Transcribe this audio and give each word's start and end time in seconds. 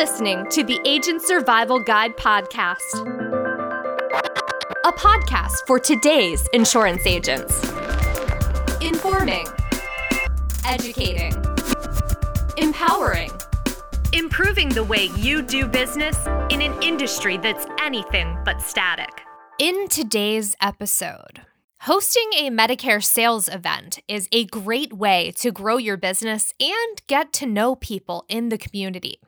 listening 0.00 0.46
to 0.48 0.64
the 0.64 0.80
Agent 0.86 1.20
Survival 1.20 1.78
Guide 1.78 2.16
podcast, 2.16 2.80
a 4.86 4.92
podcast 4.92 5.56
for 5.66 5.78
today's 5.78 6.48
insurance 6.54 7.04
agents. 7.04 7.62
Informing, 8.80 9.44
educating, 10.64 11.34
empowering, 12.56 13.30
improving 14.14 14.70
the 14.70 14.82
way 14.82 15.10
you 15.18 15.42
do 15.42 15.66
business 15.66 16.16
in 16.48 16.62
an 16.62 16.82
industry 16.82 17.36
that's 17.36 17.66
anything 17.78 18.38
but 18.42 18.62
static. 18.62 19.20
In 19.58 19.86
today's 19.88 20.56
episode, 20.62 21.42
Hosting 21.80 22.30
a 22.38 22.48
Medicare 22.48 23.04
sales 23.04 23.48
event 23.48 23.98
is 24.08 24.28
a 24.32 24.46
great 24.46 24.94
way 24.94 25.32
to 25.36 25.52
grow 25.52 25.76
your 25.76 25.98
business 25.98 26.54
and 26.58 27.02
get 27.06 27.34
to 27.34 27.44
know 27.44 27.74
people 27.74 28.24
in 28.30 28.48
the 28.48 28.56
community. 28.56 29.20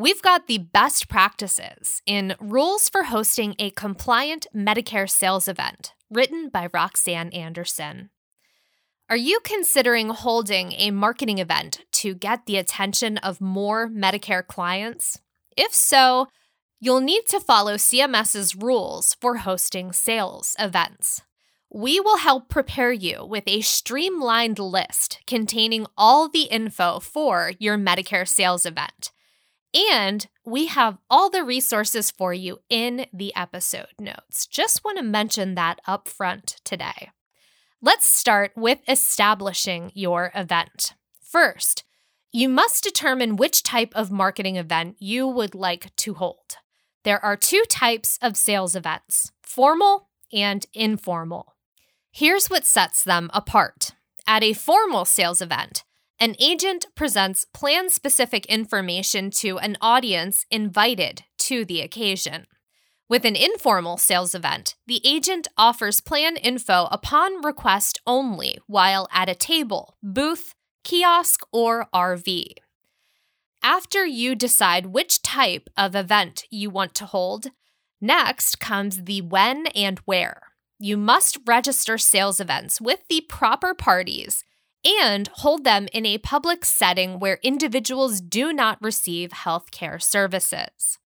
We've 0.00 0.22
got 0.22 0.46
the 0.46 0.56
best 0.56 1.10
practices 1.10 2.00
in 2.06 2.34
Rules 2.40 2.88
for 2.88 3.02
Hosting 3.02 3.54
a 3.58 3.68
Compliant 3.68 4.46
Medicare 4.56 5.10
Sales 5.10 5.46
Event, 5.46 5.92
written 6.08 6.48
by 6.48 6.70
Roxanne 6.72 7.28
Anderson. 7.34 8.08
Are 9.10 9.16
you 9.18 9.40
considering 9.44 10.08
holding 10.08 10.72
a 10.72 10.90
marketing 10.90 11.36
event 11.36 11.80
to 11.92 12.14
get 12.14 12.46
the 12.46 12.56
attention 12.56 13.18
of 13.18 13.42
more 13.42 13.90
Medicare 13.90 14.46
clients? 14.46 15.20
If 15.54 15.74
so, 15.74 16.28
you'll 16.80 17.02
need 17.02 17.26
to 17.26 17.38
follow 17.38 17.74
CMS's 17.74 18.56
rules 18.56 19.18
for 19.20 19.36
hosting 19.36 19.92
sales 19.92 20.56
events. 20.58 21.20
We 21.70 22.00
will 22.00 22.16
help 22.16 22.48
prepare 22.48 22.92
you 22.92 23.26
with 23.26 23.44
a 23.46 23.60
streamlined 23.60 24.58
list 24.58 25.20
containing 25.26 25.84
all 25.94 26.26
the 26.26 26.44
info 26.44 27.00
for 27.00 27.52
your 27.58 27.76
Medicare 27.76 28.26
sales 28.26 28.64
event. 28.64 29.10
And 29.74 30.26
we 30.44 30.66
have 30.66 30.98
all 31.08 31.30
the 31.30 31.44
resources 31.44 32.10
for 32.10 32.34
you 32.34 32.58
in 32.68 33.06
the 33.12 33.34
episode 33.36 33.94
notes. 33.98 34.46
Just 34.46 34.84
want 34.84 34.98
to 34.98 35.04
mention 35.04 35.54
that 35.54 35.80
up 35.86 36.08
front 36.08 36.60
today. 36.64 37.10
Let's 37.80 38.06
start 38.06 38.52
with 38.56 38.80
establishing 38.88 39.92
your 39.94 40.32
event. 40.34 40.94
First, 41.22 41.84
you 42.32 42.48
must 42.48 42.84
determine 42.84 43.36
which 43.36 43.62
type 43.62 43.92
of 43.94 44.10
marketing 44.10 44.56
event 44.56 44.96
you 44.98 45.26
would 45.26 45.54
like 45.54 45.94
to 45.96 46.14
hold. 46.14 46.56
There 47.04 47.24
are 47.24 47.36
two 47.36 47.62
types 47.68 48.18
of 48.20 48.36
sales 48.36 48.76
events 48.76 49.32
formal 49.42 50.08
and 50.32 50.66
informal. 50.74 51.54
Here's 52.12 52.50
what 52.50 52.66
sets 52.66 53.02
them 53.02 53.30
apart. 53.32 53.92
At 54.26 54.42
a 54.42 54.52
formal 54.52 55.04
sales 55.04 55.40
event, 55.40 55.84
an 56.20 56.36
agent 56.38 56.86
presents 56.94 57.46
plan 57.46 57.88
specific 57.88 58.44
information 58.44 59.30
to 59.30 59.58
an 59.58 59.78
audience 59.80 60.44
invited 60.50 61.24
to 61.38 61.64
the 61.64 61.80
occasion. 61.80 62.46
With 63.08 63.24
an 63.24 63.34
informal 63.34 63.96
sales 63.96 64.34
event, 64.34 64.76
the 64.86 65.00
agent 65.02 65.48
offers 65.56 66.02
plan 66.02 66.36
info 66.36 66.88
upon 66.92 67.42
request 67.42 68.02
only 68.06 68.58
while 68.66 69.08
at 69.10 69.30
a 69.30 69.34
table, 69.34 69.96
booth, 70.02 70.54
kiosk, 70.84 71.40
or 71.52 71.86
RV. 71.94 72.52
After 73.62 74.04
you 74.04 74.34
decide 74.34 74.86
which 74.86 75.22
type 75.22 75.70
of 75.76 75.96
event 75.96 76.44
you 76.50 76.68
want 76.68 76.94
to 76.96 77.06
hold, 77.06 77.46
next 77.98 78.60
comes 78.60 79.04
the 79.04 79.22
when 79.22 79.68
and 79.68 79.98
where 80.00 80.42
you 80.78 80.98
must 80.98 81.38
register 81.46 81.96
sales 81.96 82.40
events 82.40 82.80
with 82.80 83.00
the 83.08 83.22
proper 83.22 83.74
parties 83.74 84.44
and 84.84 85.28
hold 85.28 85.64
them 85.64 85.88
in 85.92 86.06
a 86.06 86.18
public 86.18 86.64
setting 86.64 87.18
where 87.18 87.38
individuals 87.42 88.20
do 88.20 88.52
not 88.52 88.80
receive 88.80 89.30
healthcare 89.30 90.00
services. 90.00 90.98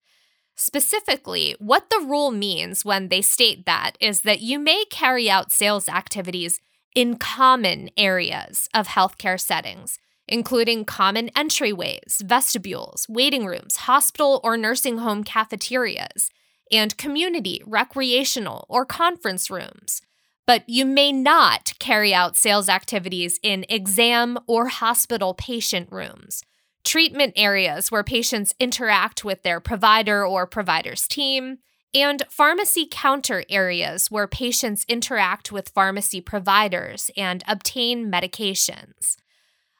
Specifically, 0.56 1.56
what 1.58 1.90
the 1.90 2.04
rule 2.06 2.30
means 2.30 2.84
when 2.84 3.08
they 3.08 3.20
state 3.20 3.66
that 3.66 3.92
is 4.00 4.20
that 4.20 4.40
you 4.40 4.58
may 4.58 4.84
carry 4.84 5.28
out 5.28 5.50
sales 5.50 5.88
activities 5.88 6.60
in 6.94 7.16
common 7.16 7.90
areas 7.96 8.68
of 8.72 8.86
healthcare 8.88 9.40
settings, 9.40 9.98
including 10.28 10.84
common 10.84 11.28
entryways, 11.30 12.22
vestibules, 12.22 13.06
waiting 13.08 13.44
rooms, 13.46 13.76
hospital 13.78 14.40
or 14.44 14.56
nursing 14.56 14.98
home 14.98 15.24
cafeterias, 15.24 16.30
and 16.70 16.96
community, 16.96 17.60
recreational, 17.66 18.64
or 18.68 18.86
conference 18.86 19.50
rooms. 19.50 20.00
But 20.46 20.68
you 20.68 20.84
may 20.84 21.10
not 21.10 21.72
carry 21.78 22.12
out 22.12 22.36
sales 22.36 22.68
activities 22.68 23.38
in 23.42 23.64
exam 23.68 24.38
or 24.46 24.68
hospital 24.68 25.34
patient 25.34 25.90
rooms, 25.90 26.42
treatment 26.84 27.32
areas 27.36 27.90
where 27.90 28.04
patients 28.04 28.54
interact 28.60 29.24
with 29.24 29.42
their 29.42 29.58
provider 29.60 30.24
or 30.24 30.46
provider's 30.46 31.08
team, 31.08 31.58
and 31.94 32.24
pharmacy 32.28 32.86
counter 32.90 33.44
areas 33.48 34.10
where 34.10 34.26
patients 34.26 34.84
interact 34.88 35.52
with 35.52 35.68
pharmacy 35.70 36.20
providers 36.20 37.10
and 37.16 37.42
obtain 37.46 38.10
medications. 38.10 39.16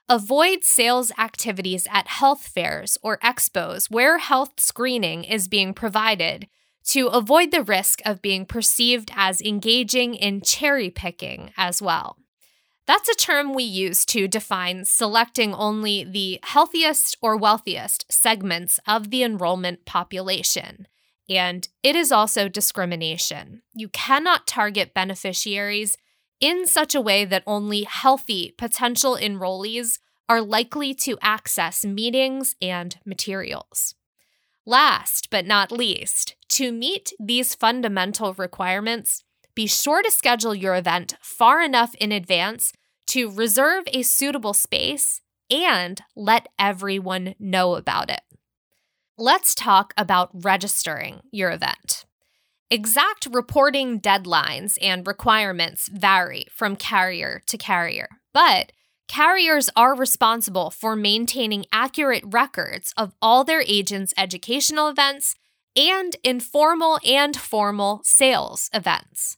Avoid 0.08 0.64
sales 0.64 1.10
activities 1.18 1.86
at 1.90 2.06
health 2.06 2.46
fairs 2.46 2.96
or 3.02 3.18
expos 3.18 3.90
where 3.90 4.18
health 4.18 4.60
screening 4.60 5.24
is 5.24 5.48
being 5.48 5.74
provided 5.74 6.46
to 6.86 7.08
avoid 7.08 7.50
the 7.50 7.62
risk 7.62 8.00
of 8.04 8.22
being 8.22 8.44
perceived 8.44 9.10
as 9.14 9.40
engaging 9.40 10.14
in 10.14 10.40
cherry 10.40 10.90
picking 10.90 11.52
as 11.56 11.80
well. 11.80 12.18
That's 12.86 13.08
a 13.08 13.14
term 13.14 13.54
we 13.54 13.64
use 13.64 14.04
to 14.06 14.28
define 14.28 14.84
selecting 14.84 15.54
only 15.54 16.04
the 16.04 16.38
healthiest 16.42 17.16
or 17.22 17.36
wealthiest 17.36 18.12
segments 18.12 18.78
of 18.86 19.10
the 19.10 19.22
enrollment 19.22 19.86
population. 19.86 20.86
And 21.28 21.66
it 21.82 21.96
is 21.96 22.12
also 22.12 22.48
discrimination. 22.48 23.62
You 23.72 23.88
cannot 23.88 24.46
target 24.46 24.92
beneficiaries 24.92 25.96
in 26.40 26.66
such 26.66 26.94
a 26.94 27.00
way 27.00 27.24
that 27.24 27.42
only 27.46 27.84
healthy 27.84 28.54
potential 28.58 29.16
enrollees 29.16 29.98
are 30.28 30.42
likely 30.42 30.92
to 30.94 31.16
access 31.22 31.84
meetings 31.84 32.54
and 32.60 32.98
materials. 33.06 33.94
Last 34.66 35.28
but 35.30 35.46
not 35.46 35.70
least, 35.70 36.36
to 36.50 36.72
meet 36.72 37.12
these 37.20 37.54
fundamental 37.54 38.32
requirements, 38.34 39.22
be 39.54 39.66
sure 39.66 40.02
to 40.02 40.10
schedule 40.10 40.54
your 40.54 40.74
event 40.74 41.14
far 41.20 41.62
enough 41.62 41.94
in 41.96 42.12
advance 42.12 42.72
to 43.08 43.30
reserve 43.30 43.84
a 43.88 44.02
suitable 44.02 44.54
space 44.54 45.20
and 45.50 46.00
let 46.16 46.48
everyone 46.58 47.34
know 47.38 47.74
about 47.74 48.10
it. 48.10 48.22
Let's 49.18 49.54
talk 49.54 49.92
about 49.96 50.30
registering 50.32 51.20
your 51.30 51.50
event. 51.50 52.06
Exact 52.70 53.28
reporting 53.30 54.00
deadlines 54.00 54.78
and 54.80 55.06
requirements 55.06 55.88
vary 55.92 56.46
from 56.50 56.74
carrier 56.74 57.42
to 57.46 57.58
carrier, 57.58 58.08
but 58.32 58.72
Carriers 59.08 59.70
are 59.76 59.94
responsible 59.94 60.70
for 60.70 60.96
maintaining 60.96 61.66
accurate 61.72 62.24
records 62.26 62.92
of 62.96 63.14
all 63.20 63.44
their 63.44 63.62
agents' 63.66 64.14
educational 64.16 64.88
events 64.88 65.34
and 65.76 66.16
informal 66.24 66.98
and 67.06 67.36
formal 67.36 68.00
sales 68.04 68.70
events. 68.72 69.36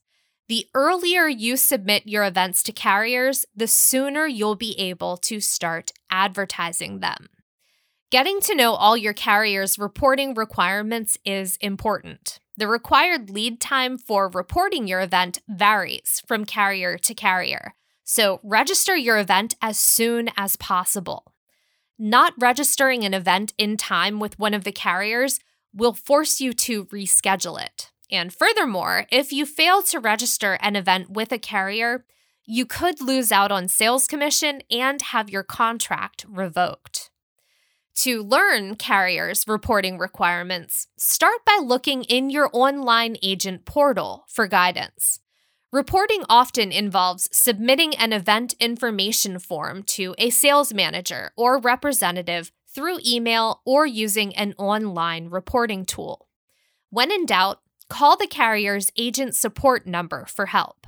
The 0.48 0.68
earlier 0.74 1.26
you 1.26 1.56
submit 1.56 2.06
your 2.06 2.24
events 2.24 2.62
to 2.64 2.72
carriers, 2.72 3.44
the 3.54 3.66
sooner 3.66 4.26
you'll 4.26 4.54
be 4.54 4.78
able 4.78 5.16
to 5.18 5.40
start 5.40 5.92
advertising 6.10 7.00
them. 7.00 7.28
Getting 8.10 8.40
to 8.42 8.54
know 8.54 8.74
all 8.74 8.96
your 8.96 9.12
carriers' 9.12 9.78
reporting 9.78 10.34
requirements 10.34 11.18
is 11.24 11.56
important. 11.60 12.38
The 12.56 12.68
required 12.68 13.28
lead 13.28 13.60
time 13.60 13.98
for 13.98 14.28
reporting 14.28 14.86
your 14.86 15.00
event 15.00 15.40
varies 15.48 16.22
from 16.28 16.44
carrier 16.44 16.96
to 16.98 17.14
carrier. 17.14 17.74
So 18.08 18.38
register 18.44 18.96
your 18.96 19.18
event 19.18 19.56
as 19.60 19.80
soon 19.80 20.30
as 20.36 20.54
possible. 20.54 21.34
Not 21.98 22.34
registering 22.38 23.04
an 23.04 23.12
event 23.12 23.52
in 23.58 23.76
time 23.76 24.20
with 24.20 24.38
one 24.38 24.54
of 24.54 24.62
the 24.62 24.70
carriers 24.70 25.40
will 25.74 25.92
force 25.92 26.40
you 26.40 26.52
to 26.52 26.84
reschedule 26.86 27.60
it. 27.60 27.90
And 28.08 28.32
furthermore, 28.32 29.06
if 29.10 29.32
you 29.32 29.44
fail 29.44 29.82
to 29.82 29.98
register 29.98 30.56
an 30.60 30.76
event 30.76 31.10
with 31.10 31.32
a 31.32 31.38
carrier, 31.38 32.04
you 32.44 32.64
could 32.64 33.00
lose 33.00 33.32
out 33.32 33.50
on 33.50 33.66
sales 33.66 34.06
commission 34.06 34.62
and 34.70 35.02
have 35.02 35.28
your 35.28 35.42
contract 35.42 36.24
revoked. 36.28 37.10
To 38.02 38.22
learn 38.22 38.76
carriers' 38.76 39.48
reporting 39.48 39.98
requirements, 39.98 40.86
start 40.96 41.44
by 41.44 41.58
looking 41.60 42.04
in 42.04 42.30
your 42.30 42.50
online 42.52 43.16
agent 43.20 43.64
portal 43.64 44.26
for 44.28 44.46
guidance. 44.46 45.18
Reporting 45.72 46.22
often 46.28 46.70
involves 46.70 47.28
submitting 47.32 47.94
an 47.96 48.12
event 48.12 48.54
information 48.60 49.38
form 49.38 49.82
to 49.82 50.14
a 50.16 50.30
sales 50.30 50.72
manager 50.72 51.32
or 51.36 51.58
representative 51.58 52.52
through 52.72 52.98
email 53.04 53.62
or 53.66 53.84
using 53.84 54.34
an 54.36 54.54
online 54.58 55.28
reporting 55.28 55.84
tool. 55.84 56.28
When 56.90 57.10
in 57.10 57.26
doubt, 57.26 57.60
call 57.88 58.16
the 58.16 58.28
carrier's 58.28 58.92
agent 58.96 59.34
support 59.34 59.86
number 59.86 60.24
for 60.26 60.46
help. 60.46 60.86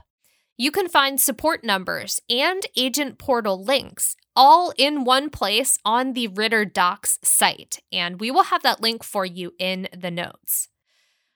You 0.56 0.70
can 0.70 0.88
find 0.88 1.20
support 1.20 1.64
numbers 1.64 2.20
and 2.30 2.64
agent 2.76 3.18
portal 3.18 3.62
links 3.62 4.16
all 4.36 4.72
in 4.78 5.04
one 5.04 5.30
place 5.30 5.78
on 5.84 6.12
the 6.12 6.28
Ritter 6.28 6.64
Docs 6.64 7.18
site, 7.24 7.80
and 7.92 8.20
we 8.20 8.30
will 8.30 8.44
have 8.44 8.62
that 8.62 8.80
link 8.80 9.02
for 9.02 9.24
you 9.24 9.54
in 9.58 9.88
the 9.96 10.10
notes. 10.10 10.68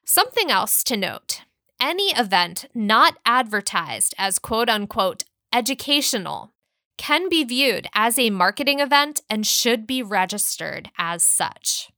Something 0.06 0.50
else 0.50 0.84
to 0.84 0.96
note 0.96 1.42
any 1.82 2.12
event 2.12 2.66
not 2.74 3.18
advertised 3.26 4.14
as 4.16 4.38
quote 4.38 4.70
unquote 4.70 5.24
educational 5.52 6.52
can 6.96 7.28
be 7.28 7.42
viewed 7.42 7.88
as 7.94 8.18
a 8.18 8.30
marketing 8.30 8.78
event 8.78 9.20
and 9.28 9.44
should 9.44 9.86
be 9.86 10.02
registered 10.02 10.90
as 10.96 11.24
such. 11.24 11.90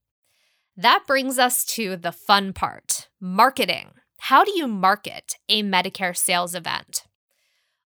That 0.75 1.03
brings 1.05 1.37
us 1.37 1.63
to 1.65 1.95
the 1.95 2.11
fun 2.11 2.51
part 2.51 3.07
marketing. 3.21 3.91
How 4.21 4.43
do 4.43 4.51
you 4.57 4.67
market 4.67 5.35
a 5.47 5.61
Medicare 5.61 6.17
sales 6.17 6.55
event? 6.55 7.03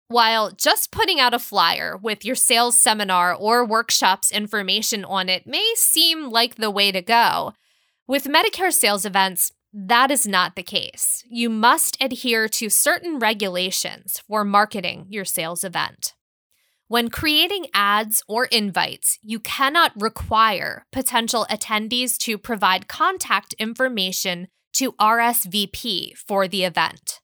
While 0.07 0.53
just 0.53 0.93
putting 0.93 1.19
out 1.21 1.35
a 1.35 1.39
flyer 1.39 1.97
with 1.97 2.25
your 2.25 2.37
sales 2.37 2.79
seminar 2.79 3.35
or 3.35 3.67
workshops 3.67 4.31
information 4.31 5.05
on 5.05 5.29
it 5.29 5.47
may 5.47 5.75
seem 5.75 6.31
like 6.31 6.55
the 6.55 6.71
way 6.71 6.93
to 6.93 7.03
go, 7.03 7.53
with 8.07 8.25
Medicare 8.25 8.73
sales 8.73 9.05
events, 9.05 9.53
that 9.73 10.11
is 10.11 10.27
not 10.27 10.57
the 10.57 10.63
case. 10.63 11.25
You 11.29 11.51
must 11.51 11.97
adhere 12.01 12.49
to 12.49 12.71
certain 12.71 13.19
regulations 13.19 14.23
for 14.27 14.45
marketing 14.45 15.07
your 15.09 15.25
sales 15.25 15.65
event. 15.65 16.15
When 16.87 17.11
creating 17.11 17.67
ads 17.75 18.23
or 18.27 18.47
invites, 18.47 19.19
you 19.23 19.41
cannot 19.41 19.93
require 20.01 20.87
potential 20.91 21.47
attendees 21.51 22.17
to 22.19 22.39
provide 22.39 22.89
contact 22.89 23.53
information 23.59 24.49
to 24.75 24.93
RSVP 24.93 26.17
for 26.17 26.49
the 26.49 26.65
event. 26.65 27.21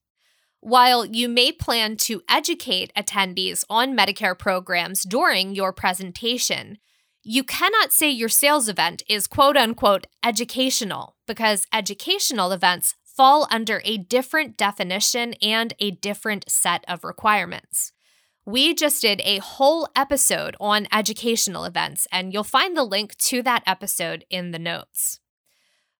While 0.60 1.06
you 1.06 1.30
may 1.30 1.50
plan 1.50 1.96
to 1.98 2.22
educate 2.28 2.92
attendees 2.94 3.64
on 3.70 3.96
Medicare 3.96 4.38
programs 4.38 5.02
during 5.02 5.54
your 5.54 5.72
presentation, 5.72 6.78
you 7.24 7.42
cannot 7.42 7.90
say 7.92 8.10
your 8.10 8.28
sales 8.28 8.68
event 8.68 9.02
is 9.08 9.26
quote 9.26 9.56
unquote 9.56 10.06
educational 10.22 11.16
because 11.26 11.66
educational 11.72 12.52
events 12.52 12.94
fall 13.02 13.48
under 13.50 13.80
a 13.84 13.96
different 13.96 14.56
definition 14.56 15.32
and 15.40 15.72
a 15.78 15.92
different 15.92 16.44
set 16.50 16.84
of 16.86 17.02
requirements. 17.02 17.92
We 18.44 18.74
just 18.74 19.00
did 19.00 19.22
a 19.24 19.38
whole 19.38 19.88
episode 19.96 20.54
on 20.60 20.86
educational 20.92 21.64
events, 21.64 22.06
and 22.12 22.30
you'll 22.30 22.44
find 22.44 22.76
the 22.76 22.84
link 22.84 23.16
to 23.16 23.42
that 23.42 23.62
episode 23.66 24.26
in 24.28 24.50
the 24.50 24.58
notes. 24.58 25.20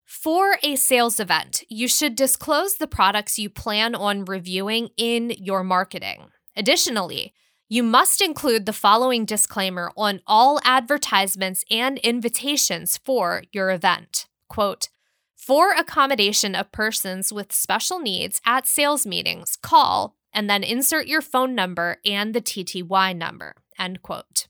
For 0.03 0.59
a 0.61 0.75
sales 0.75 1.19
event, 1.19 1.63
you 1.69 1.87
should 1.87 2.15
disclose 2.15 2.75
the 2.75 2.85
products 2.85 3.39
you 3.39 3.49
plan 3.49 3.95
on 3.95 4.25
reviewing 4.25 4.89
in 4.95 5.31
your 5.31 5.63
marketing. 5.63 6.27
Additionally, 6.55 7.33
you 7.67 7.81
must 7.83 8.21
include 8.21 8.65
the 8.65 8.73
following 8.73 9.25
disclaimer 9.25 9.91
on 9.97 10.21
all 10.27 10.59
advertisements 10.63 11.63
and 11.71 11.97
invitations 11.99 12.97
for 12.97 13.43
your 13.51 13.71
event. 13.71 14.27
Quote, 14.47 14.89
for 15.35 15.71
accommodation 15.71 16.55
of 16.55 16.71
persons 16.71 17.31
with 17.31 17.53
special 17.53 17.99
needs 17.99 18.41
at 18.45 18.65
sales 18.65 19.05
meetings, 19.05 19.57
call 19.61 20.15
and 20.33 20.49
then 20.49 20.63
insert 20.63 21.07
your 21.07 21.21
phone 21.21 21.55
number 21.55 21.97
and 22.05 22.33
the 22.33 22.41
TTY 22.41 23.15
number. 23.15 23.55
End 23.79 24.01
quote. 24.01 24.47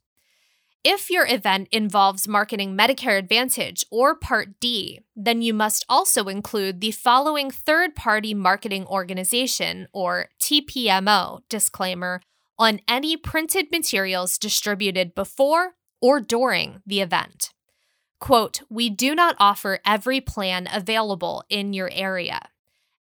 If 0.83 1.09
your 1.09 1.25
event 1.27 1.67
involves 1.71 2.27
marketing 2.27 2.77
Medicare 2.77 3.17
Advantage 3.17 3.85
or 3.89 4.15
Part 4.15 4.59
D, 4.59 5.01
then 5.15 5.41
you 5.41 5.53
must 5.53 5.83
also 5.89 6.25
include 6.25 6.79
the 6.79 6.91
following 6.91 7.49
third 7.49 7.95
party 7.95 8.33
marketing 8.33 8.85
organization 8.85 9.87
or 9.93 10.29
TPMO 10.39 11.41
disclaimer 11.49 12.21
on 12.57 12.79
any 12.87 13.17
printed 13.17 13.71
materials 13.71 14.37
distributed 14.37 15.15
before 15.15 15.73
or 16.01 16.19
during 16.19 16.81
the 16.85 17.01
event. 17.01 17.53
Quote, 18.19 18.61
we 18.69 18.89
do 18.89 19.13
not 19.13 19.35
offer 19.39 19.79
every 19.85 20.21
plan 20.21 20.67
available 20.71 21.43
in 21.49 21.73
your 21.73 21.89
area. 21.91 22.39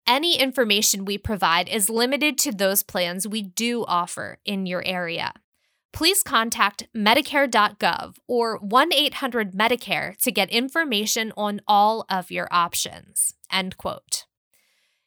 Any 0.05 0.37
information 0.37 1.05
we 1.05 1.17
provide 1.17 1.69
is 1.69 1.89
limited 1.89 2.37
to 2.39 2.51
those 2.51 2.83
plans 2.83 3.27
we 3.27 3.41
do 3.41 3.85
offer 3.85 4.39
in 4.43 4.65
your 4.65 4.83
area. 4.85 5.33
Please 5.93 6.23
contact 6.23 6.87
Medicare.gov 6.95 8.15
or 8.27 8.57
1 8.57 8.93
800 8.93 9.53
Medicare 9.53 10.17
to 10.17 10.31
get 10.31 10.49
information 10.49 11.31
on 11.37 11.61
all 11.67 12.03
of 12.09 12.31
your 12.31 12.47
options. 12.51 13.35
End 13.51 13.77
quote. 13.77 14.25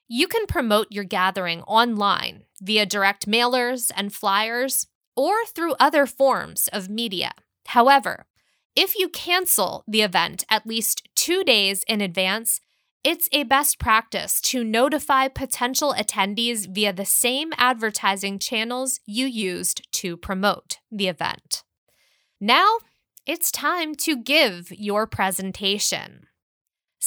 You 0.08 0.28
can 0.28 0.46
promote 0.46 0.86
your 0.90 1.04
gathering 1.04 1.62
online 1.62 2.45
via 2.60 2.86
direct 2.86 3.26
mailers 3.26 3.90
and 3.96 4.12
flyers 4.12 4.86
or 5.16 5.44
through 5.46 5.74
other 5.80 6.06
forms 6.06 6.68
of 6.72 6.88
media. 6.88 7.32
However, 7.66 8.26
if 8.74 8.98
you 8.98 9.08
cancel 9.08 9.84
the 9.88 10.02
event 10.02 10.44
at 10.50 10.66
least 10.66 11.08
two 11.14 11.42
days 11.42 11.82
in 11.88 12.00
advance, 12.00 12.60
it's 13.02 13.28
a 13.32 13.44
best 13.44 13.78
practice 13.78 14.40
to 14.40 14.64
notify 14.64 15.28
potential 15.28 15.94
attendees 15.96 16.66
via 16.66 16.92
the 16.92 17.04
same 17.04 17.52
advertising 17.56 18.38
channels 18.38 19.00
you 19.06 19.26
used 19.26 19.86
to 19.92 20.16
promote 20.16 20.78
the 20.90 21.08
event. 21.08 21.62
Now, 22.40 22.78
it's 23.24 23.50
time 23.50 23.94
to 23.96 24.16
give 24.16 24.70
your 24.72 25.06
presentation. 25.06 26.26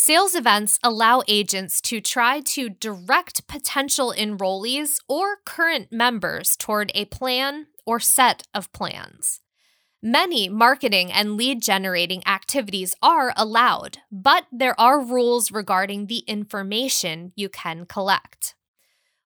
Sales 0.02 0.34
events 0.34 0.80
allow 0.82 1.22
agents 1.28 1.82
to 1.82 2.00
try 2.00 2.40
to 2.40 2.70
direct 2.70 3.46
potential 3.48 4.14
enrollees 4.18 4.96
or 5.10 5.40
current 5.46 5.92
members 5.92 6.56
toward 6.56 6.90
a 6.96 7.04
plan 7.04 7.68
or 7.86 8.00
set 8.00 8.48
of 8.54 8.72
plans. 8.72 9.42
Many 10.02 10.48
marketing 10.48 11.12
and 11.12 11.36
lead 11.36 11.62
generating 11.62 12.26
activities 12.26 12.96
are 13.04 13.34
allowed, 13.36 13.98
but 14.10 14.46
there 14.54 14.80
are 14.80 15.04
rules 15.04 15.52
regarding 15.52 16.08
the 16.08 16.20
information 16.20 17.34
you 17.36 17.50
can 17.50 17.86
collect. 17.86 18.56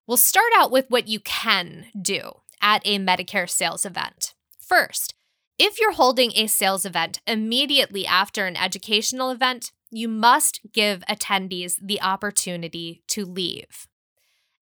We'll 0.08 0.16
start 0.16 0.52
out 0.56 0.72
with 0.72 0.86
what 0.88 1.06
you 1.06 1.20
can 1.20 1.84
do 2.02 2.40
at 2.60 2.82
a 2.84 2.98
Medicare 2.98 3.48
sales 3.48 3.86
event. 3.86 4.34
First, 4.58 5.14
if 5.56 5.78
you're 5.78 5.92
holding 5.92 6.32
a 6.34 6.48
sales 6.48 6.84
event 6.84 7.20
immediately 7.28 8.04
after 8.04 8.46
an 8.46 8.56
educational 8.56 9.30
event, 9.30 9.70
you 9.90 10.08
must 10.08 10.60
give 10.72 11.02
attendees 11.08 11.76
the 11.80 12.00
opportunity 12.00 13.02
to 13.08 13.24
leave. 13.24 13.86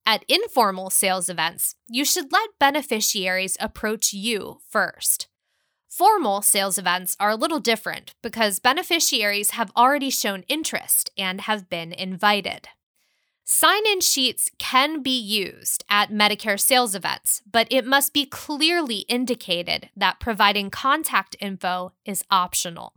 At 0.04 0.24
informal 0.28 0.90
sales 0.90 1.28
events, 1.28 1.76
you 1.88 2.04
should 2.04 2.32
let 2.32 2.58
beneficiaries 2.58 3.56
approach 3.60 4.12
you 4.12 4.58
first. 4.68 5.28
Formal 5.88 6.42
sales 6.42 6.78
events 6.78 7.16
are 7.20 7.30
a 7.30 7.36
little 7.36 7.60
different 7.60 8.14
because 8.22 8.58
beneficiaries 8.58 9.50
have 9.50 9.70
already 9.76 10.10
shown 10.10 10.42
interest 10.48 11.10
and 11.18 11.42
have 11.42 11.68
been 11.68 11.92
invited. 11.92 12.68
Sign 13.44 13.86
in 13.86 14.00
sheets 14.00 14.50
can 14.58 15.02
be 15.02 15.18
used 15.18 15.84
at 15.90 16.10
Medicare 16.10 16.58
sales 16.58 16.94
events, 16.94 17.42
but 17.50 17.66
it 17.70 17.84
must 17.84 18.14
be 18.14 18.24
clearly 18.24 19.00
indicated 19.08 19.90
that 19.94 20.20
providing 20.20 20.70
contact 20.70 21.36
info 21.40 21.92
is 22.04 22.24
optional. 22.30 22.94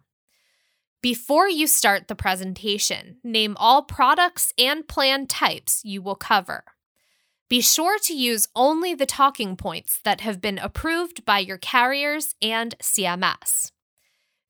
Before 1.05 1.47
you 1.47 1.67
start 1.67 2.07
the 2.07 2.15
presentation, 2.15 3.17
name 3.24 3.55
all 3.59 3.83
products 3.83 4.51
and 4.57 4.88
plan 4.88 5.27
types 5.27 5.81
you 5.83 6.01
will 6.01 6.15
cover. 6.15 6.63
Be 7.47 7.62
sure 7.62 8.00
to 8.00 8.15
use 8.15 8.47
only 8.55 8.95
the 8.95 9.05
talking 9.05 9.55
points 9.55 10.00
that 10.03 10.21
have 10.21 10.41
been 10.41 10.57
approved 10.57 11.24
by 11.24 11.38
your 11.38 11.59
carriers 11.59 12.33
and 12.41 12.75
CMS. 12.81 13.71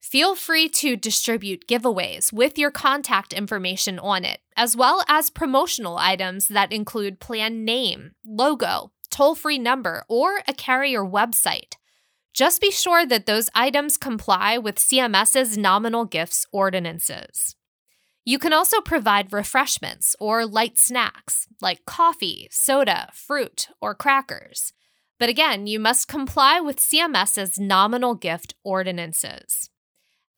Feel 0.00 0.34
free 0.34 0.70
to 0.70 0.96
distribute 0.96 1.68
giveaways 1.68 2.32
with 2.32 2.56
your 2.56 2.70
contact 2.70 3.34
information 3.34 3.98
on 3.98 4.24
it, 4.24 4.40
as 4.56 4.74
well 4.74 5.04
as 5.08 5.28
promotional 5.28 5.98
items 5.98 6.48
that 6.48 6.72
include 6.72 7.20
plan 7.20 7.66
name, 7.66 8.12
logo, 8.24 8.92
toll 9.10 9.34
free 9.34 9.58
number, 9.58 10.06
or 10.08 10.40
a 10.48 10.54
carrier 10.54 11.04
website 11.04 11.74
just 12.36 12.60
be 12.60 12.70
sure 12.70 13.06
that 13.06 13.24
those 13.24 13.48
items 13.54 13.96
comply 13.96 14.58
with 14.58 14.76
CMS's 14.76 15.56
nominal 15.56 16.04
gifts 16.04 16.44
ordinances. 16.52 17.56
You 18.26 18.38
can 18.38 18.52
also 18.52 18.82
provide 18.82 19.32
refreshments 19.32 20.14
or 20.20 20.44
light 20.44 20.76
snacks 20.76 21.48
like 21.62 21.86
coffee, 21.86 22.48
soda, 22.50 23.08
fruit, 23.14 23.68
or 23.80 23.94
crackers. 23.94 24.74
But 25.18 25.30
again, 25.30 25.66
you 25.66 25.80
must 25.80 26.08
comply 26.08 26.60
with 26.60 26.78
CMS's 26.78 27.58
nominal 27.58 28.14
gift 28.14 28.54
ordinances. 28.62 29.70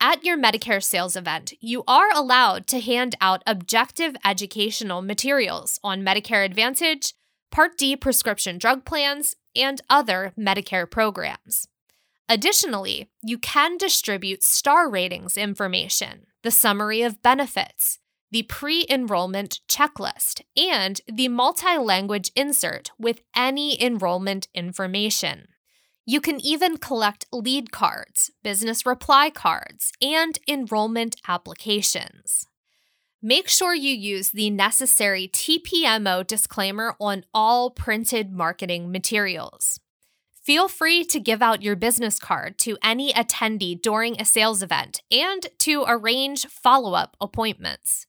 At 0.00 0.24
your 0.24 0.38
Medicare 0.38 0.84
sales 0.84 1.16
event, 1.16 1.52
you 1.60 1.82
are 1.88 2.12
allowed 2.14 2.68
to 2.68 2.78
hand 2.78 3.16
out 3.20 3.42
objective 3.44 4.14
educational 4.24 5.02
materials 5.02 5.80
on 5.82 6.04
Medicare 6.04 6.44
Advantage, 6.44 7.14
Part 7.50 7.76
D 7.76 7.96
prescription 7.96 8.56
drug 8.56 8.84
plans, 8.84 9.34
and 9.56 9.80
other 9.90 10.32
Medicare 10.38 10.88
programs. 10.88 11.66
Additionally, 12.28 13.10
you 13.22 13.38
can 13.38 13.78
distribute 13.78 14.42
star 14.42 14.90
ratings 14.90 15.36
information, 15.36 16.26
the 16.42 16.50
summary 16.50 17.00
of 17.02 17.22
benefits, 17.22 17.98
the 18.30 18.42
pre 18.42 18.86
enrollment 18.90 19.60
checklist, 19.68 20.42
and 20.56 21.00
the 21.10 21.28
multi 21.28 21.78
language 21.78 22.30
insert 22.36 22.90
with 22.98 23.22
any 23.34 23.82
enrollment 23.82 24.48
information. 24.54 25.48
You 26.04 26.20
can 26.20 26.40
even 26.40 26.76
collect 26.76 27.26
lead 27.32 27.70
cards, 27.70 28.30
business 28.42 28.84
reply 28.84 29.30
cards, 29.30 29.92
and 30.02 30.38
enrollment 30.46 31.16
applications. 31.26 32.46
Make 33.20 33.48
sure 33.48 33.74
you 33.74 33.92
use 33.92 34.30
the 34.30 34.50
necessary 34.50 35.28
TPMO 35.28 36.26
disclaimer 36.26 36.94
on 37.00 37.24
all 37.34 37.70
printed 37.70 38.32
marketing 38.32 38.92
materials. 38.92 39.80
Feel 40.48 40.66
free 40.66 41.04
to 41.04 41.20
give 41.20 41.42
out 41.42 41.60
your 41.60 41.76
business 41.76 42.18
card 42.18 42.56
to 42.60 42.78
any 42.82 43.12
attendee 43.12 43.78
during 43.78 44.18
a 44.18 44.24
sales 44.24 44.62
event 44.62 45.02
and 45.10 45.46
to 45.58 45.84
arrange 45.86 46.46
follow 46.46 46.94
up 46.94 47.18
appointments. 47.20 48.06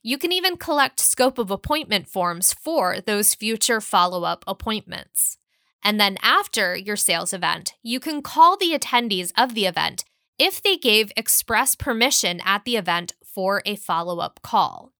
You 0.00 0.16
can 0.16 0.30
even 0.30 0.56
collect 0.56 1.00
scope 1.00 1.36
of 1.36 1.50
appointment 1.50 2.06
forms 2.06 2.52
for 2.54 3.00
those 3.00 3.34
future 3.34 3.80
follow 3.80 4.22
up 4.22 4.44
appointments. 4.46 5.36
And 5.82 5.98
then 5.98 6.16
after 6.22 6.76
your 6.76 6.94
sales 6.94 7.32
event, 7.32 7.74
you 7.82 7.98
can 7.98 8.22
call 8.22 8.56
the 8.56 8.70
attendees 8.70 9.32
of 9.36 9.54
the 9.54 9.66
event 9.66 10.04
if 10.38 10.62
they 10.62 10.76
gave 10.76 11.10
express 11.16 11.74
permission 11.74 12.40
at 12.44 12.64
the 12.64 12.76
event 12.76 13.14
for 13.24 13.62
a 13.66 13.74
follow 13.74 14.20
up 14.20 14.38
call. 14.42 14.92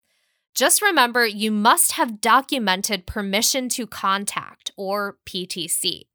Just 0.56 0.82
remember 0.82 1.24
you 1.24 1.52
must 1.52 1.92
have 1.92 2.20
documented 2.20 3.06
permission 3.06 3.68
to 3.68 3.86
contact 3.86 4.72
or 4.76 5.18
PTC. 5.24 6.09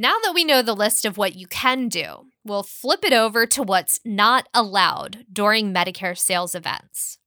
Now 0.00 0.14
that 0.22 0.32
we 0.32 0.44
know 0.44 0.62
the 0.62 0.76
list 0.76 1.04
of 1.04 1.18
what 1.18 1.34
you 1.34 1.48
can 1.48 1.88
do, 1.88 2.26
we'll 2.44 2.62
flip 2.62 3.00
it 3.02 3.12
over 3.12 3.46
to 3.46 3.64
what's 3.64 3.98
not 4.04 4.48
allowed 4.54 5.24
during 5.32 5.74
Medicare 5.74 6.16
sales 6.16 6.54
events. 6.54 7.18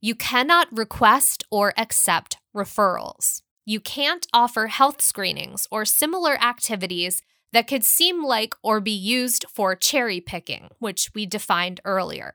You 0.00 0.16
cannot 0.16 0.76
request 0.76 1.44
or 1.52 1.72
accept 1.76 2.38
referrals. 2.52 3.42
You 3.64 3.78
can't 3.78 4.26
offer 4.32 4.66
health 4.66 5.00
screenings 5.00 5.68
or 5.70 5.84
similar 5.84 6.34
activities 6.42 7.22
that 7.52 7.68
could 7.68 7.84
seem 7.84 8.24
like 8.24 8.56
or 8.60 8.80
be 8.80 8.90
used 8.90 9.44
for 9.48 9.76
cherry 9.76 10.20
picking, 10.20 10.70
which 10.80 11.12
we 11.14 11.26
defined 11.26 11.80
earlier. 11.84 12.34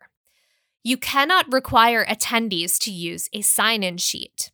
You 0.85 0.95
cannot 0.95 1.51
require 1.51 2.05
attendees 2.05 2.79
to 2.79 2.93
use 2.93 3.27
a 3.33 3.41
sign 3.41 3.83
in 3.83 3.97
sheet 3.97 4.51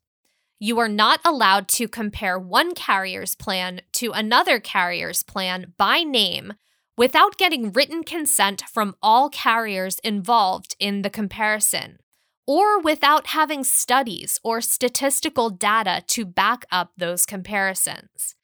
you 0.63 0.77
are 0.77 0.87
not 0.87 1.19
allowed 1.25 1.67
to 1.67 1.87
compare 1.87 2.37
one 2.37 2.75
carrier's 2.75 3.33
plan 3.33 3.81
to 3.91 4.11
another 4.11 4.59
carrier's 4.59 5.23
plan 5.23 5.73
by 5.75 6.03
name 6.03 6.53
without 6.95 7.35
getting 7.35 7.71
written 7.71 8.03
consent 8.03 8.61
from 8.71 8.95
all 9.01 9.27
carriers 9.27 9.97
involved 10.03 10.75
in 10.79 11.01
the 11.01 11.09
comparison, 11.09 11.97
or 12.45 12.79
without 12.79 13.27
having 13.27 13.63
studies 13.63 14.39
or 14.43 14.61
statistical 14.61 15.49
data 15.49 16.03
to 16.05 16.25
back 16.25 16.63
up 16.71 16.91
those 16.95 17.25
comparisons. 17.25 18.35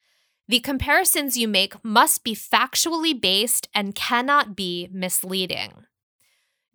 The 0.48 0.58
comparisons 0.58 1.36
you 1.36 1.46
make 1.46 1.84
must 1.84 2.24
be 2.24 2.34
factually 2.34 3.18
based 3.18 3.68
and 3.72 3.94
cannot 3.94 4.56
be 4.56 4.88
misleading. 4.90 5.84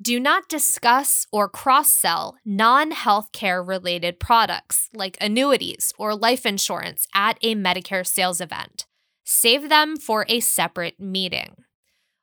Do 0.04 0.20
not 0.20 0.50
discuss 0.50 1.26
or 1.32 1.48
cross 1.48 1.90
sell 1.90 2.36
non 2.44 2.92
healthcare 2.92 3.66
related 3.66 4.20
products 4.20 4.90
like 4.94 5.16
annuities 5.22 5.94
or 5.98 6.14
life 6.14 6.46
insurance 6.46 7.08
at 7.16 7.38
a 7.42 7.56
Medicare 7.56 8.06
sales 8.06 8.42
event. 8.42 8.86
Save 9.24 9.70
them 9.70 9.96
for 9.96 10.26
a 10.28 10.42
separate 10.42 11.00
meeting. 11.00 11.56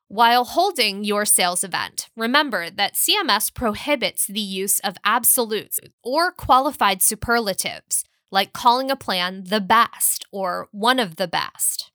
While 0.08 0.44
holding 0.44 1.04
your 1.04 1.24
sales 1.24 1.64
event, 1.64 2.10
remember 2.14 2.68
that 2.68 2.96
CMS 2.96 3.54
prohibits 3.54 4.26
the 4.26 4.40
use 4.40 4.80
of 4.80 4.98
absolutes 5.02 5.80
or 6.04 6.32
qualified 6.32 7.00
superlatives, 7.00 8.04
like 8.30 8.52
calling 8.52 8.90
a 8.90 8.96
plan 8.96 9.44
the 9.44 9.60
best 9.60 10.26
or 10.30 10.68
one 10.72 10.98
of 10.98 11.16
the 11.16 11.28
best. 11.28 11.89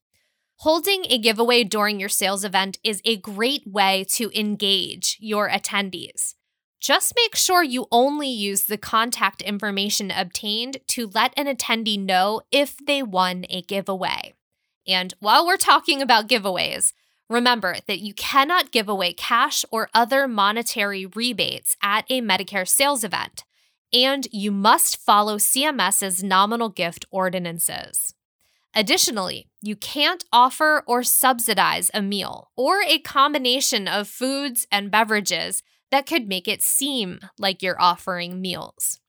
Holding 0.60 1.06
a 1.10 1.18
giveaway 1.18 1.64
during 1.64 2.00
your 2.00 2.10
sales 2.10 2.46
event 2.46 2.80
is 2.84 3.02
a 3.04 3.18
great 3.18 3.68
way 3.68 4.06
to 4.12 4.32
engage 4.38 5.18
your 5.20 5.50
attendees. 5.50 6.34
Just 6.80 7.14
make 7.16 7.36
sure 7.36 7.62
you 7.62 7.88
only 7.92 8.30
use 8.30 8.64
the 8.64 8.78
contact 8.78 9.42
information 9.42 10.12
obtained 10.12 10.78
to 10.88 11.12
let 11.14 11.34
an 11.38 11.48
attendee 11.48 12.00
know 12.00 12.42
if 12.52 12.78
they 12.86 13.04
won 13.04 13.46
a 13.50 13.62
giveaway. 13.64 14.34
And 14.88 15.14
while 15.20 15.46
we're 15.46 15.58
talking 15.58 16.02
about 16.02 16.30
giveaways, 16.30 16.94
remember 17.30 17.78
that 17.88 18.00
you 18.00 18.14
cannot 18.14 18.72
give 18.72 18.88
away 18.88 19.14
cash 19.14 19.66
or 19.72 19.90
other 19.94 20.28
monetary 20.28 21.06
rebates 21.06 21.76
at 21.82 22.06
a 22.10 22.22
Medicare 22.22 22.68
sales 22.68 23.04
event, 23.04 23.44
and 23.92 24.28
you 24.32 24.52
must 24.52 24.98
follow 24.98 25.38
CMS's 25.38 26.24
nominal 26.24 26.70
gift 26.70 27.06
ordinances. 27.12 28.15
Additionally, 28.76 29.48
you 29.62 29.78
can't 29.78 30.26
offer 30.34 30.84
or 30.86 31.02
subsidize 31.02 31.90
a 31.94 32.02
meal 32.02 32.52
or 32.58 32.82
a 32.82 33.00
combination 33.00 33.88
of 33.88 34.10
foods 34.10 34.68
and 34.70 34.92
beverages 34.92 35.64
that 35.92 36.06
could 36.06 36.28
make 36.28 36.48
it 36.48 36.62
seem 36.62 37.20
like 37.40 37.64
you're 37.64 37.82
offering 37.82 38.42
meals. 38.42 39.00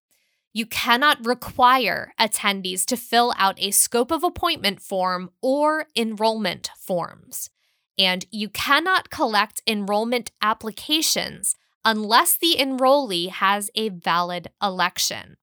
You 0.52 0.66
cannot 0.66 1.26
require 1.26 2.14
attendees 2.18 2.84
to 2.86 2.96
fill 2.96 3.34
out 3.36 3.60
a 3.60 3.72
scope 3.72 4.12
of 4.12 4.22
appointment 4.22 4.80
form 4.80 5.30
or 5.42 5.88
enrollment 5.96 6.70
forms. 6.78 7.50
And 7.98 8.24
you 8.30 8.48
cannot 8.48 9.10
collect 9.10 9.62
enrollment 9.66 10.30
applications 10.40 11.56
unless 11.84 12.36
the 12.36 12.56
enrollee 12.58 13.30
has 13.30 13.68
a 13.74 13.88
valid 13.88 14.48
election. 14.62 15.36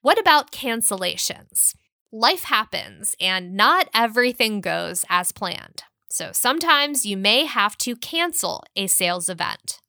What 0.00 0.18
about 0.18 0.52
cancellations? 0.52 1.74
Life 2.12 2.44
happens 2.44 3.14
and 3.20 3.54
not 3.54 3.88
everything 3.94 4.60
goes 4.60 5.04
as 5.08 5.32
planned. 5.32 5.82
So 6.10 6.30
sometimes 6.32 7.04
you 7.04 7.16
may 7.16 7.44
have 7.44 7.76
to 7.78 7.96
cancel 7.96 8.64
a 8.74 8.86
sales 8.86 9.28
event. 9.28 9.80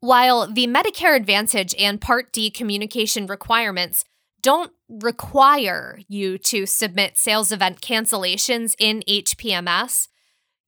While 0.00 0.50
the 0.50 0.66
Medicare 0.66 1.14
Advantage 1.16 1.74
and 1.78 2.00
Part 2.00 2.32
D 2.32 2.50
communication 2.50 3.26
requirements 3.26 4.04
don't 4.40 4.72
require 4.88 6.00
you 6.08 6.38
to 6.38 6.64
submit 6.64 7.18
sales 7.18 7.52
event 7.52 7.82
cancellations 7.82 8.74
in 8.78 9.02
HPMS, 9.06 10.08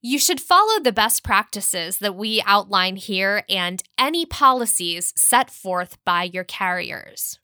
you 0.02 0.18
should 0.18 0.40
follow 0.40 0.80
the 0.80 0.92
best 0.92 1.24
practices 1.24 1.98
that 1.98 2.16
we 2.16 2.42
outline 2.44 2.96
here 2.96 3.44
and 3.48 3.82
any 3.96 4.26
policies 4.26 5.14
set 5.16 5.48
forth 5.48 5.96
by 6.04 6.24
your 6.24 6.44
carriers. 6.44 7.38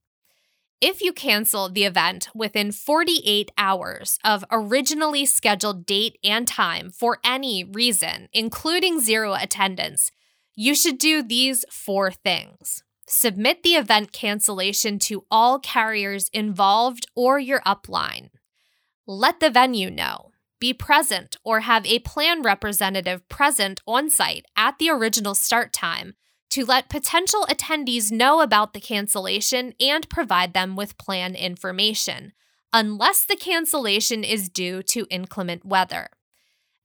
If 0.80 1.02
you 1.02 1.12
cancel 1.12 1.68
the 1.68 1.84
event 1.84 2.28
within 2.36 2.70
48 2.70 3.50
hours 3.58 4.16
of 4.24 4.44
originally 4.48 5.26
scheduled 5.26 5.84
date 5.86 6.18
and 6.22 6.46
time 6.46 6.90
for 6.90 7.18
any 7.24 7.64
reason, 7.64 8.28
including 8.32 9.00
zero 9.00 9.34
attendance, 9.34 10.12
you 10.54 10.76
should 10.76 10.98
do 10.98 11.20
these 11.20 11.64
four 11.68 12.12
things. 12.12 12.84
Submit 13.08 13.64
the 13.64 13.74
event 13.74 14.12
cancellation 14.12 15.00
to 15.00 15.24
all 15.32 15.58
carriers 15.58 16.28
involved 16.32 17.06
or 17.16 17.40
your 17.40 17.60
upline. 17.62 18.28
Let 19.04 19.40
the 19.40 19.50
venue 19.50 19.90
know. 19.90 20.30
Be 20.60 20.72
present 20.72 21.36
or 21.42 21.60
have 21.60 21.86
a 21.86 22.00
plan 22.00 22.42
representative 22.42 23.28
present 23.28 23.80
on 23.84 24.10
site 24.10 24.44
at 24.56 24.78
the 24.78 24.90
original 24.90 25.34
start 25.34 25.72
time 25.72 26.14
to 26.50 26.64
let 26.64 26.88
potential 26.88 27.46
attendees 27.48 28.10
know 28.10 28.40
about 28.40 28.72
the 28.72 28.80
cancellation 28.80 29.74
and 29.80 30.08
provide 30.08 30.54
them 30.54 30.76
with 30.76 30.98
plan 30.98 31.34
information, 31.34 32.32
unless 32.72 33.24
the 33.24 33.36
cancellation 33.36 34.24
is 34.24 34.48
due 34.48 34.82
to 34.82 35.06
inclement 35.10 35.64
weather. 35.64 36.08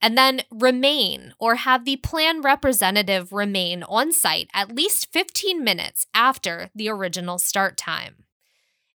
And 0.01 0.17
then 0.17 0.41
remain 0.51 1.33
or 1.39 1.55
have 1.55 1.85
the 1.85 1.95
plan 1.95 2.41
representative 2.41 3.31
remain 3.31 3.83
on 3.83 4.11
site 4.11 4.49
at 4.53 4.75
least 4.75 5.11
15 5.13 5.63
minutes 5.63 6.07
after 6.13 6.69
the 6.75 6.89
original 6.89 7.37
start 7.37 7.77
time. 7.77 8.25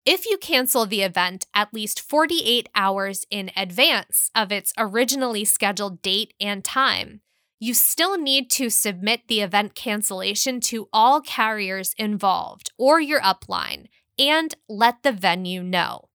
If 0.04 0.26
you 0.26 0.38
cancel 0.38 0.86
the 0.86 1.02
event 1.02 1.46
at 1.54 1.74
least 1.74 2.00
48 2.00 2.68
hours 2.74 3.24
in 3.30 3.50
advance 3.56 4.30
of 4.34 4.52
its 4.52 4.72
originally 4.78 5.44
scheduled 5.44 6.02
date 6.02 6.32
and 6.40 6.64
time, 6.64 7.22
you 7.58 7.74
still 7.74 8.18
need 8.18 8.50
to 8.50 8.68
submit 8.70 9.22
the 9.28 9.40
event 9.40 9.74
cancellation 9.74 10.60
to 10.60 10.88
all 10.92 11.20
carriers 11.20 11.94
involved 11.98 12.70
or 12.76 13.00
your 13.00 13.20
upline 13.20 13.86
and 14.18 14.54
let 14.68 15.02
the 15.02 15.12
venue 15.12 15.62
know. 15.62 16.08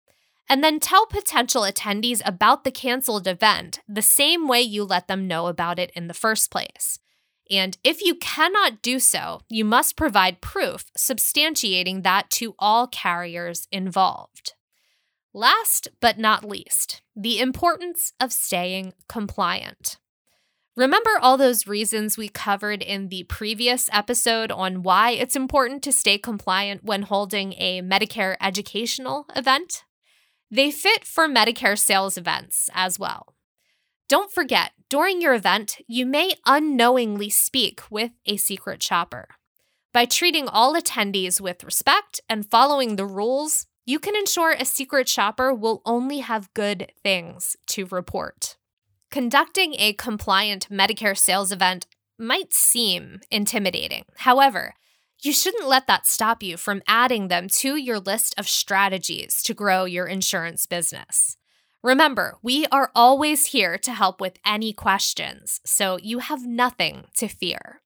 And 0.49 0.63
then 0.63 0.79
tell 0.79 1.05
potential 1.05 1.61
attendees 1.61 2.21
about 2.25 2.63
the 2.63 2.71
canceled 2.71 3.27
event 3.27 3.79
the 3.87 4.01
same 4.01 4.47
way 4.47 4.61
you 4.61 4.83
let 4.83 5.07
them 5.07 5.27
know 5.27 5.47
about 5.47 5.79
it 5.79 5.91
in 5.95 6.07
the 6.07 6.13
first 6.13 6.51
place. 6.51 6.99
And 7.49 7.77
if 7.83 8.03
you 8.03 8.15
cannot 8.15 8.81
do 8.81 8.99
so, 8.99 9.41
you 9.49 9.65
must 9.65 9.97
provide 9.97 10.41
proof 10.41 10.85
substantiating 10.97 12.03
that 12.03 12.29
to 12.31 12.55
all 12.59 12.87
carriers 12.87 13.67
involved. 13.71 14.53
Last 15.33 15.87
but 16.01 16.17
not 16.17 16.43
least, 16.43 17.01
the 17.15 17.39
importance 17.39 18.11
of 18.19 18.33
staying 18.33 18.93
compliant. 19.07 19.97
Remember 20.81 21.11
all 21.21 21.37
those 21.37 21.67
reasons 21.67 22.17
we 22.17 22.27
covered 22.27 22.81
in 22.81 23.09
the 23.09 23.21
previous 23.25 23.87
episode 23.93 24.51
on 24.51 24.81
why 24.81 25.11
it's 25.11 25.35
important 25.35 25.83
to 25.83 25.91
stay 25.91 26.17
compliant 26.17 26.83
when 26.83 27.03
holding 27.03 27.53
a 27.59 27.83
Medicare 27.83 28.35
educational 28.41 29.27
event? 29.35 29.83
They 30.49 30.71
fit 30.71 31.05
for 31.05 31.27
Medicare 31.27 31.77
sales 31.77 32.17
events 32.17 32.67
as 32.73 32.97
well. 32.97 33.35
Don't 34.09 34.31
forget, 34.31 34.71
during 34.89 35.21
your 35.21 35.35
event, 35.35 35.77
you 35.85 36.07
may 36.07 36.33
unknowingly 36.47 37.29
speak 37.29 37.83
with 37.91 38.13
a 38.25 38.37
secret 38.37 38.81
shopper. 38.81 39.27
By 39.93 40.05
treating 40.05 40.47
all 40.47 40.73
attendees 40.73 41.39
with 41.39 41.63
respect 41.63 42.21
and 42.27 42.49
following 42.49 42.95
the 42.95 43.05
rules, 43.05 43.67
you 43.85 43.99
can 43.99 44.15
ensure 44.15 44.53
a 44.53 44.65
secret 44.65 45.07
shopper 45.07 45.53
will 45.53 45.83
only 45.85 46.21
have 46.21 46.51
good 46.55 46.91
things 47.03 47.55
to 47.67 47.85
report. 47.85 48.57
Conducting 49.11 49.75
a 49.77 49.91
compliant 49.91 50.69
Medicare 50.69 51.17
sales 51.17 51.51
event 51.51 51.85
might 52.17 52.53
seem 52.53 53.19
intimidating. 53.29 54.05
However, 54.19 54.73
you 55.21 55.33
shouldn't 55.33 55.67
let 55.67 55.85
that 55.87 56.07
stop 56.07 56.41
you 56.41 56.55
from 56.55 56.81
adding 56.87 57.27
them 57.27 57.49
to 57.59 57.75
your 57.75 57.99
list 57.99 58.33
of 58.37 58.47
strategies 58.47 59.43
to 59.43 59.53
grow 59.53 59.83
your 59.83 60.07
insurance 60.07 60.65
business. 60.65 61.35
Remember, 61.83 62.37
we 62.41 62.65
are 62.67 62.89
always 62.95 63.47
here 63.47 63.77
to 63.79 63.91
help 63.91 64.21
with 64.21 64.39
any 64.45 64.71
questions, 64.71 65.59
so 65.65 65.97
you 66.01 66.19
have 66.19 66.45
nothing 66.45 67.03
to 67.17 67.27
fear. 67.27 67.81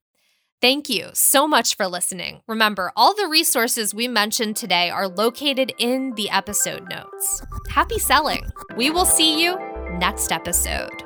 Thank 0.61 0.89
you 0.89 1.09
so 1.13 1.47
much 1.47 1.75
for 1.75 1.87
listening. 1.87 2.41
Remember, 2.47 2.91
all 2.95 3.15
the 3.15 3.27
resources 3.27 3.95
we 3.95 4.07
mentioned 4.07 4.57
today 4.57 4.91
are 4.91 5.07
located 5.07 5.71
in 5.79 6.13
the 6.15 6.29
episode 6.29 6.87
notes. 6.87 7.41
Happy 7.69 7.97
selling! 7.97 8.43
We 8.77 8.91
will 8.91 9.05
see 9.05 9.41
you 9.41 9.57
next 9.97 10.31
episode. 10.31 11.04